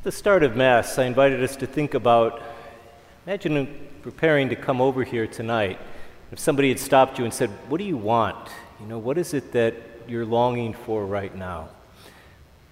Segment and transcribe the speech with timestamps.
[0.00, 2.40] At the start of Mass, I invited us to think about
[3.26, 3.68] imagine
[4.00, 5.78] preparing to come over here tonight.
[6.32, 8.48] If somebody had stopped you and said, What do you want?
[8.80, 9.74] You know, what is it that
[10.08, 11.68] you're longing for right now?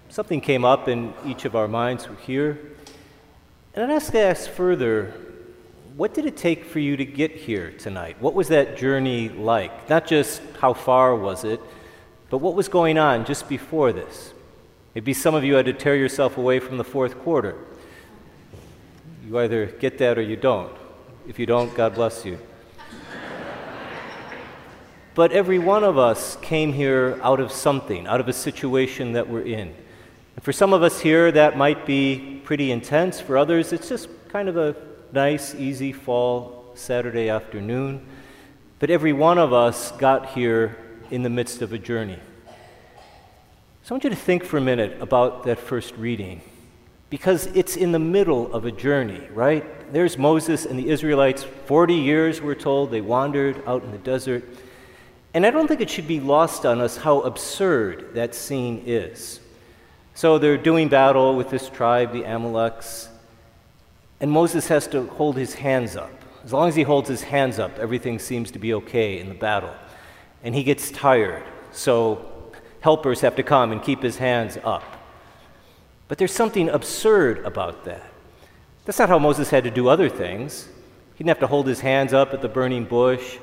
[0.09, 2.59] Something came up in each of our minds here.
[3.75, 5.13] And I'd ask to ask further,
[5.95, 8.19] what did it take for you to get here tonight?
[8.19, 9.87] What was that journey like?
[9.87, 11.61] Not just how far was it,
[12.31, 14.33] but what was going on just before this?
[14.95, 17.55] Maybe some of you had to tear yourself away from the fourth quarter.
[19.27, 20.75] You either get that or you don't.
[21.27, 22.39] If you don't, God bless you.
[25.13, 29.29] but every one of us came here out of something, out of a situation that
[29.29, 29.75] we're in.
[30.35, 33.19] And for some of us here, that might be pretty intense.
[33.19, 34.75] For others, it's just kind of a
[35.11, 38.03] nice, easy fall Saturday afternoon.
[38.79, 40.77] But every one of us got here
[41.11, 42.19] in the midst of a journey.
[43.89, 46.41] So I want you to think for a minute about that first reading
[47.09, 49.65] because it's in the middle of a journey, right?
[49.91, 51.43] There's Moses and the Israelites.
[51.65, 54.43] 40 years, we're told, they wandered out in the desert.
[55.33, 59.39] And I don't think it should be lost on us how absurd that scene is.
[60.13, 63.07] So they're doing battle with this tribe, the Amaleks,
[64.19, 66.13] and Moses has to hold his hands up.
[66.45, 69.33] As long as he holds his hands up, everything seems to be okay in the
[69.33, 69.73] battle.
[70.43, 72.28] And he gets tired, so
[72.81, 74.83] helpers have to come and keep his hands up.
[76.07, 78.03] But there's something absurd about that.
[78.85, 80.67] That's not how Moses had to do other things.
[81.13, 83.37] He didn't have to hold his hands up at the burning bush, he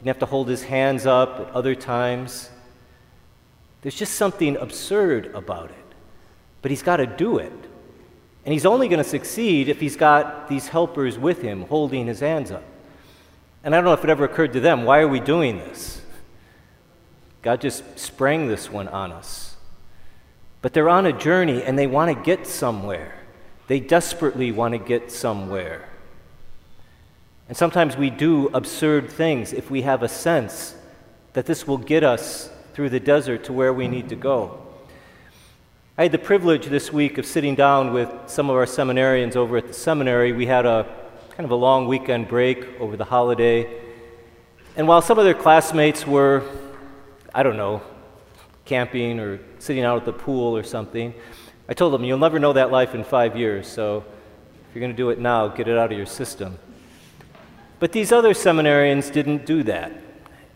[0.00, 2.50] didn't have to hold his hands up at other times.
[3.82, 5.76] There's just something absurd about it.
[6.62, 7.52] But he's got to do it.
[8.44, 12.20] And he's only going to succeed if he's got these helpers with him holding his
[12.20, 12.64] hands up.
[13.64, 16.00] And I don't know if it ever occurred to them why are we doing this?
[17.46, 19.54] God just sprang this one on us.
[20.62, 23.14] But they're on a journey and they want to get somewhere.
[23.68, 25.88] They desperately want to get somewhere.
[27.48, 30.74] And sometimes we do absurd things if we have a sense
[31.34, 34.66] that this will get us through the desert to where we need to go.
[35.96, 39.56] I had the privilege this week of sitting down with some of our seminarians over
[39.56, 40.32] at the seminary.
[40.32, 40.84] We had a
[41.36, 43.72] kind of a long weekend break over the holiday.
[44.76, 46.42] And while some of their classmates were
[47.36, 47.82] I don't know,
[48.64, 51.12] camping or sitting out at the pool or something.
[51.68, 54.90] I told them, You'll never know that life in five years, so if you're going
[54.90, 56.58] to do it now, get it out of your system.
[57.78, 59.92] But these other seminarians didn't do that.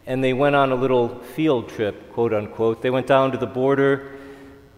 [0.06, 2.80] And they went on a little field trip, quote unquote.
[2.80, 4.12] They went down to the border,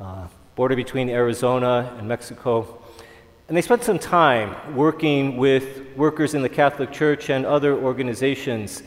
[0.00, 0.26] uh,
[0.56, 2.82] border between Arizona and Mexico.
[3.46, 8.82] And they spent some time working with workers in the Catholic Church and other organizations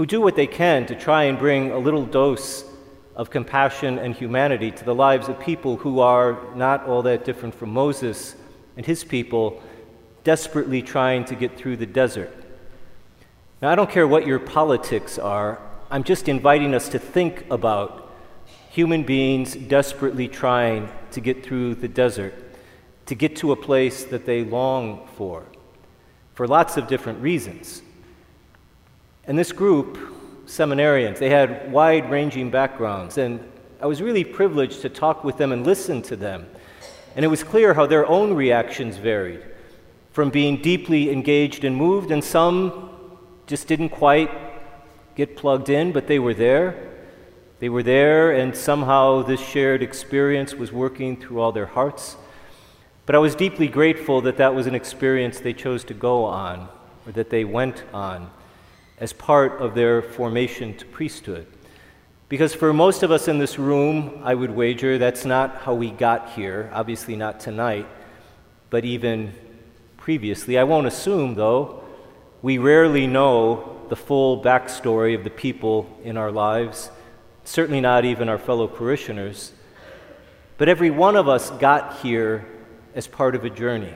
[0.00, 2.64] who do what they can to try and bring a little dose
[3.14, 7.54] of compassion and humanity to the lives of people who are not all that different
[7.54, 8.34] from Moses
[8.78, 9.62] and his people,
[10.24, 12.32] desperately trying to get through the desert.
[13.60, 18.10] Now, I don't care what your politics are, I'm just inviting us to think about
[18.70, 22.32] human beings desperately trying to get through the desert,
[23.04, 25.44] to get to a place that they long for,
[26.32, 27.82] for lots of different reasons.
[29.30, 29.96] And this group,
[30.46, 33.38] seminarians, they had wide ranging backgrounds, and
[33.80, 36.48] I was really privileged to talk with them and listen to them.
[37.14, 39.44] And it was clear how their own reactions varied
[40.10, 42.98] from being deeply engaged and moved, and some
[43.46, 44.32] just didn't quite
[45.14, 46.90] get plugged in, but they were there.
[47.60, 52.16] They were there, and somehow this shared experience was working through all their hearts.
[53.06, 56.68] But I was deeply grateful that that was an experience they chose to go on,
[57.06, 58.28] or that they went on
[59.00, 61.46] as part of their formation to priesthood.
[62.28, 65.90] Because for most of us in this room, I would wager that's not how we
[65.90, 67.86] got here, obviously not tonight,
[68.68, 69.32] but even
[69.96, 70.56] previously.
[70.56, 71.82] I won't assume, though,
[72.42, 76.90] we rarely know the full backstory of the people in our lives,
[77.44, 79.52] certainly not even our fellow parishioners.
[80.56, 82.46] But every one of us got here
[82.94, 83.94] as part of a journey.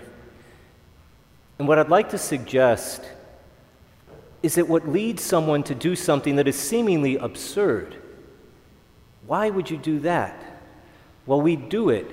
[1.58, 3.02] And what I'd like to suggest
[4.44, 7.96] is it what leads someone to do something that is seemingly absurd?
[9.26, 10.60] Why would you do that?
[11.24, 12.06] Well, we do it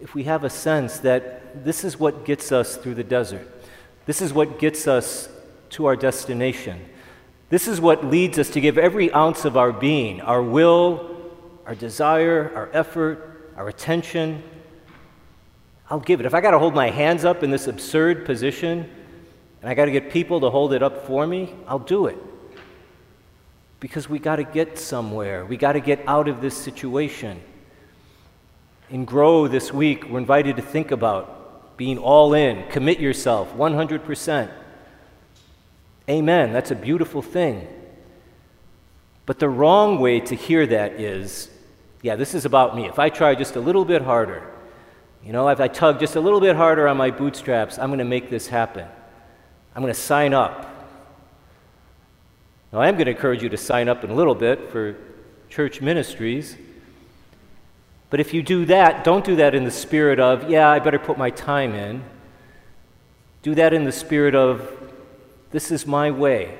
[0.00, 3.50] if we have a sense that this is what gets us through the desert.
[4.06, 5.28] This is what gets us
[5.70, 6.80] to our destination.
[7.48, 11.10] This is what leads us to give every ounce of our being, our will,
[11.66, 14.44] our desire, our effort, our attention.
[15.90, 16.26] I'll give it.
[16.26, 18.88] If I got to hold my hands up in this absurd position,
[19.64, 22.18] and I got to get people to hold it up for me, I'll do it.
[23.80, 25.46] Because we got to get somewhere.
[25.46, 27.40] We got to get out of this situation.
[28.90, 34.50] In Grow this week, we're invited to think about being all in, commit yourself 100%.
[36.10, 36.52] Amen.
[36.52, 37.66] That's a beautiful thing.
[39.24, 41.48] But the wrong way to hear that is
[42.02, 42.84] yeah, this is about me.
[42.84, 44.42] If I try just a little bit harder,
[45.24, 47.98] you know, if I tug just a little bit harder on my bootstraps, I'm going
[47.98, 48.86] to make this happen.
[49.74, 50.70] I'm going to sign up.
[52.72, 54.96] Now, I am going to encourage you to sign up in a little bit for
[55.48, 56.56] church ministries.
[58.10, 60.98] But if you do that, don't do that in the spirit of, yeah, I better
[60.98, 62.04] put my time in.
[63.42, 64.70] Do that in the spirit of,
[65.50, 66.56] this is my way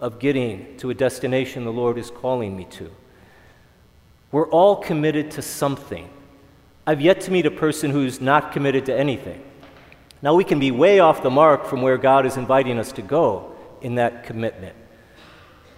[0.00, 2.90] of getting to a destination the Lord is calling me to.
[4.32, 6.08] We're all committed to something.
[6.86, 9.42] I've yet to meet a person who's not committed to anything.
[10.20, 13.02] Now, we can be way off the mark from where God is inviting us to
[13.02, 14.74] go in that commitment.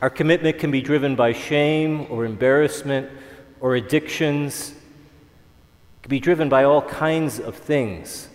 [0.00, 3.10] Our commitment can be driven by shame or embarrassment
[3.60, 8.28] or addictions, it can be driven by all kinds of things.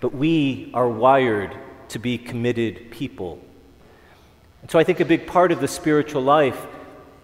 [0.00, 1.54] But we are wired
[1.90, 3.38] to be committed people.
[4.62, 6.66] And so I think a big part of the spiritual life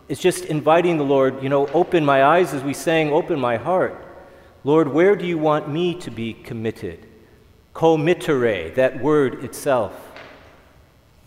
[0.08, 3.56] is just inviting the Lord, you know, open my eyes as we sang, open my
[3.56, 4.04] heart.
[4.64, 7.06] Lord, where do you want me to be committed?
[7.74, 9.92] Committere, that word itself.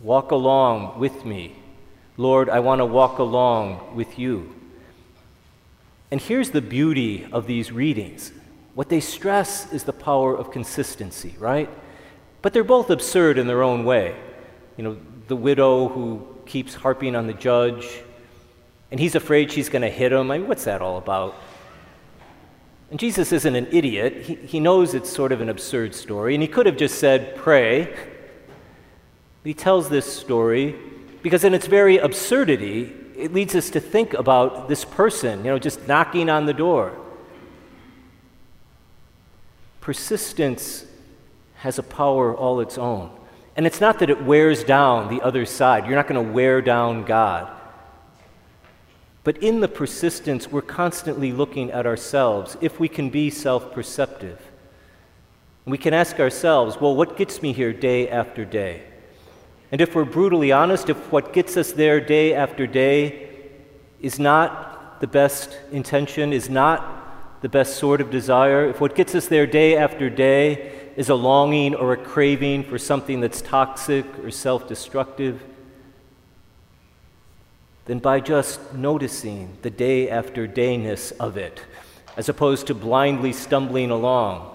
[0.02, 1.56] Walk along with me.
[2.18, 4.54] Lord, I want to walk along with you.
[6.12, 8.34] And here's the beauty of these readings
[8.74, 11.70] what they stress is the power of consistency, right?
[12.42, 14.16] But they're both absurd in their own way.
[14.78, 14.98] You know,
[15.28, 17.88] the widow who keeps harping on the judge,
[18.90, 20.32] and he's afraid she's going to hit him.
[20.32, 21.36] I mean, what's that all about?
[22.92, 24.24] And Jesus isn't an idiot.
[24.24, 27.36] He, he knows it's sort of an absurd story, and he could have just said,
[27.38, 27.96] Pray.
[29.44, 30.76] He tells this story
[31.24, 35.58] because, in its very absurdity, it leads us to think about this person, you know,
[35.58, 36.96] just knocking on the door.
[39.80, 40.86] Persistence
[41.56, 43.10] has a power all its own.
[43.56, 45.86] And it's not that it wears down the other side.
[45.86, 47.52] You're not going to wear down God.
[49.24, 54.40] But in the persistence, we're constantly looking at ourselves if we can be self perceptive.
[55.66, 58.82] We can ask ourselves, well, what gets me here day after day?
[59.72, 63.30] And if we're brutally honest, if what gets us there day after day
[64.02, 69.16] is not the best intention, is not the best sort of desire, if what gets
[69.16, 74.06] us there day after day is a longing or a craving for something that's toxic
[74.24, 75.42] or self destructive,
[77.86, 81.62] than by just noticing the day after dayness of it,
[82.16, 84.48] as opposed to blindly stumbling along.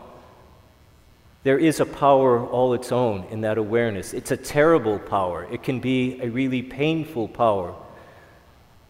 [1.42, 4.14] There is a power all its own in that awareness.
[4.14, 5.46] It's a terrible power.
[5.50, 7.74] It can be a really painful power,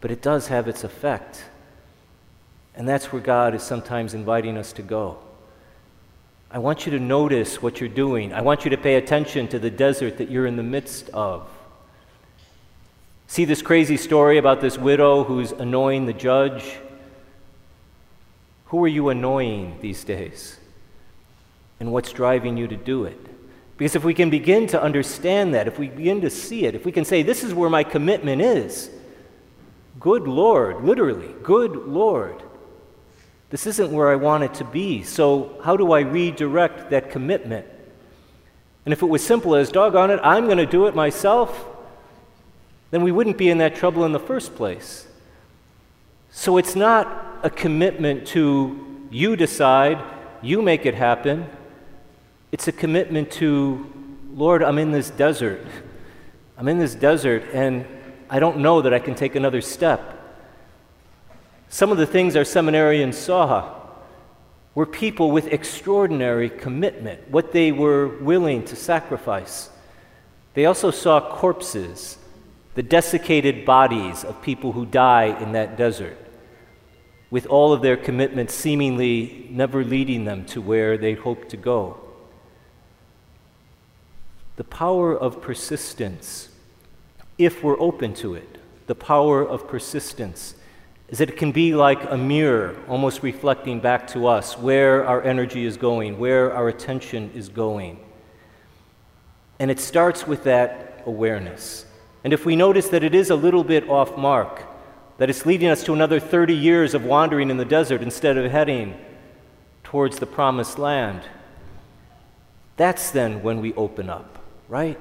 [0.01, 1.43] but it does have its effect.
[2.75, 5.17] And that's where God is sometimes inviting us to go.
[6.49, 8.33] I want you to notice what you're doing.
[8.33, 11.47] I want you to pay attention to the desert that you're in the midst of.
[13.27, 16.77] See this crazy story about this widow who's annoying the judge?
[18.67, 20.57] Who are you annoying these days?
[21.79, 23.19] And what's driving you to do it?
[23.77, 26.85] Because if we can begin to understand that, if we begin to see it, if
[26.85, 28.89] we can say, This is where my commitment is,
[29.99, 32.41] good Lord, literally, good Lord,
[33.49, 35.03] this isn't where I want it to be.
[35.03, 37.67] So, how do I redirect that commitment?
[38.85, 41.67] And if it was simple as, doggone it, I'm going to do it myself,
[42.91, 45.07] then we wouldn't be in that trouble in the first place.
[46.29, 50.03] So it's not a commitment to you decide,
[50.41, 51.47] you make it happen.
[52.51, 53.91] It's a commitment to,
[54.33, 55.65] Lord, I'm in this desert.
[56.57, 57.85] I'm in this desert, and
[58.29, 60.13] I don't know that I can take another step.
[61.69, 63.73] Some of the things our seminarians saw
[64.73, 69.69] were people with extraordinary commitment, what they were willing to sacrifice.
[70.53, 72.17] They also saw corpses
[72.77, 76.15] the desiccated bodies of people who die in that desert,
[77.31, 81.99] with all of their commitments seemingly never leading them to where they hope to go.
[84.57, 86.49] The power of persistence,
[87.39, 90.53] if we're open to it, the power of persistence
[91.07, 95.23] is that it can be like a mirror, almost reflecting back to us where our
[95.23, 97.97] energy is going, where our attention is going.
[99.57, 101.87] And it starts with that awareness.
[102.23, 104.63] And if we notice that it is a little bit off mark,
[105.17, 108.51] that it's leading us to another 30 years of wandering in the desert instead of
[108.51, 108.95] heading
[109.83, 111.21] towards the promised land,
[112.75, 114.99] that's then when we open up, right?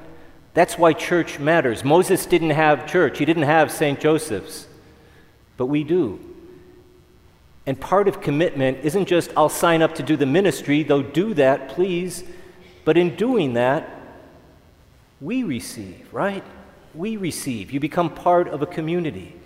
[0.54, 1.84] That's why church matters.
[1.84, 4.00] Moses didn't have church, he didn't have St.
[4.00, 4.66] Joseph's,
[5.56, 6.18] but we do.
[7.66, 11.34] And part of commitment isn't just, I'll sign up to do the ministry, though do
[11.34, 12.22] that, please.
[12.84, 13.90] But in doing that,
[15.20, 16.44] we receive, right?
[16.96, 17.70] We receive.
[17.70, 19.36] You become part of a community.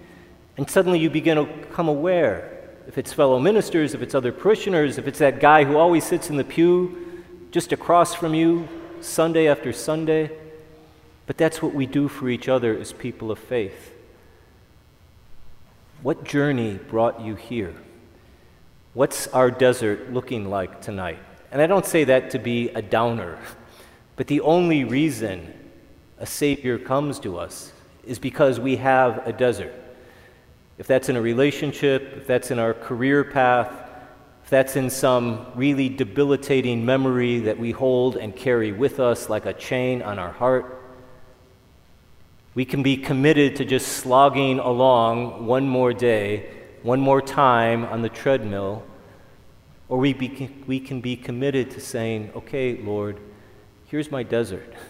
[0.56, 4.98] And suddenly you begin to become aware if it's fellow ministers, if it's other parishioners,
[4.98, 8.68] if it's that guy who always sits in the pew just across from you
[9.00, 10.30] Sunday after Sunday.
[11.26, 13.94] But that's what we do for each other as people of faith.
[16.02, 17.74] What journey brought you here?
[18.94, 21.18] What's our desert looking like tonight?
[21.52, 23.38] And I don't say that to be a downer,
[24.16, 25.54] but the only reason
[26.20, 27.72] a Savior comes to us
[28.06, 29.74] is because we have a desert.
[30.78, 33.72] If that's in a relationship, if that's in our career path,
[34.44, 39.46] if that's in some really debilitating memory that we hold and carry with us like
[39.46, 40.82] a chain on our heart,
[42.54, 46.50] we can be committed to just slogging along one more day,
[46.82, 48.82] one more time on the treadmill,
[49.88, 53.20] or we, be, we can be committed to saying, okay, Lord,
[53.86, 54.74] here's my desert.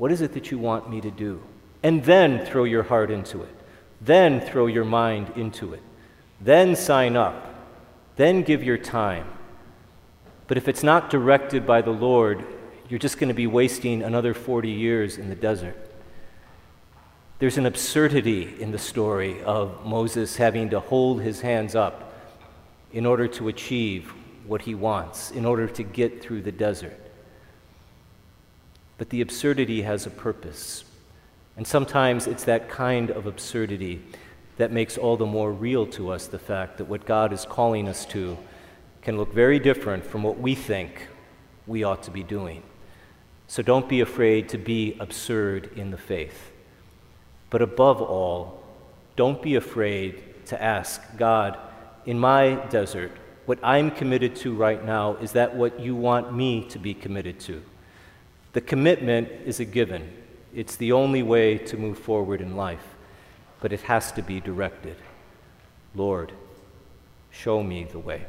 [0.00, 1.42] What is it that you want me to do?
[1.82, 3.54] And then throw your heart into it.
[4.00, 5.82] Then throw your mind into it.
[6.40, 7.54] Then sign up.
[8.16, 9.26] Then give your time.
[10.46, 12.46] But if it's not directed by the Lord,
[12.88, 15.76] you're just going to be wasting another 40 years in the desert.
[17.38, 22.14] There's an absurdity in the story of Moses having to hold his hands up
[22.94, 24.14] in order to achieve
[24.46, 26.98] what he wants, in order to get through the desert.
[29.00, 30.84] But the absurdity has a purpose.
[31.56, 34.02] And sometimes it's that kind of absurdity
[34.58, 37.88] that makes all the more real to us the fact that what God is calling
[37.88, 38.36] us to
[39.00, 41.08] can look very different from what we think
[41.66, 42.62] we ought to be doing.
[43.46, 46.52] So don't be afraid to be absurd in the faith.
[47.48, 48.62] But above all,
[49.16, 51.56] don't be afraid to ask God,
[52.04, 53.12] in my desert,
[53.46, 57.40] what I'm committed to right now, is that what you want me to be committed
[57.40, 57.62] to?
[58.52, 60.12] The commitment is a given,
[60.54, 62.96] it's the only way to move forward in life,
[63.60, 64.96] but it has to be directed.
[65.94, 66.32] Lord,
[67.30, 68.26] show me the way.